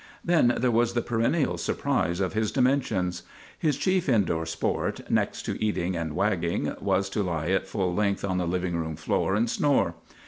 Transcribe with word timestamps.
Then 0.25 0.55
there 0.57 0.71
was 0.71 0.93
the 0.95 1.03
perennial 1.03 1.59
surprise 1.59 2.21
of 2.21 2.33
his 2.33 2.51
di 2.51 2.61
mensions. 2.61 3.21
His 3.59 3.77
chief 3.77 4.09
indoor 4.09 4.47
sport, 4.47 5.01
next 5.11 5.43
to 5.43 5.63
eating 5.63 5.95
and 5.95 6.15
wagging, 6.15 6.73
was 6.81 7.07
to 7.11 7.21
lie 7.21 7.49
at 7.49 7.67
full 7.67 7.93
length 7.93 8.25
on 8.25 8.39
the 8.39 8.47
living 8.47 8.75
room 8.75 8.95
floor 8.95 9.35
and 9.35 9.47
snore. 9.47 9.93